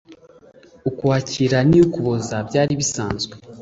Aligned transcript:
ukwakira 0.89 1.57
n 1.67 1.69
iya 1.75 1.83
ukuboza 1.85 2.35
byari 2.47 2.73
bisanzwe 2.81 3.33